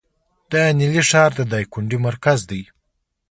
[0.51, 2.61] د نیلي ښار د دایکنډي مرکز دی